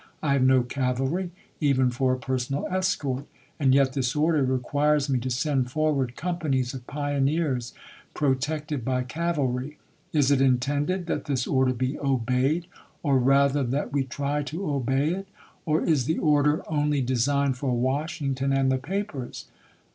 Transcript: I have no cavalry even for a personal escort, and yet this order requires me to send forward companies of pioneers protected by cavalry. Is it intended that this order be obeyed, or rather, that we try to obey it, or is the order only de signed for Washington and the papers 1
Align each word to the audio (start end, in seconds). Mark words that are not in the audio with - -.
I 0.23 0.33
have 0.33 0.41
no 0.41 0.63
cavalry 0.63 1.29
even 1.59 1.91
for 1.91 2.11
a 2.11 2.17
personal 2.17 2.65
escort, 2.71 3.27
and 3.59 3.71
yet 3.75 3.93
this 3.93 4.15
order 4.15 4.43
requires 4.43 5.07
me 5.11 5.19
to 5.19 5.29
send 5.29 5.69
forward 5.69 6.15
companies 6.15 6.73
of 6.73 6.87
pioneers 6.87 7.71
protected 8.15 8.83
by 8.83 9.03
cavalry. 9.03 9.77
Is 10.11 10.31
it 10.31 10.41
intended 10.41 11.05
that 11.05 11.25
this 11.25 11.45
order 11.45 11.73
be 11.75 11.99
obeyed, 11.99 12.65
or 13.03 13.19
rather, 13.19 13.63
that 13.63 13.93
we 13.93 14.03
try 14.03 14.41
to 14.41 14.71
obey 14.71 15.09
it, 15.11 15.27
or 15.67 15.83
is 15.83 16.05
the 16.05 16.17
order 16.17 16.63
only 16.67 17.01
de 17.01 17.15
signed 17.15 17.57
for 17.57 17.77
Washington 17.77 18.51
and 18.51 18.71
the 18.71 18.79
papers 18.79 19.49
1 19.49 19.59